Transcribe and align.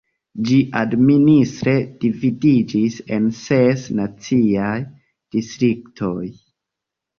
Ĝi 0.45 0.55
administre 0.79 1.75
dividiĝis 2.05 2.97
en 3.19 3.29
ses 3.43 3.85
naciaj 4.01 4.73
distriktoj. 5.39 6.19